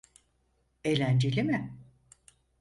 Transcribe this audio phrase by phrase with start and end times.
[0.83, 1.73] Eğlenceli mi?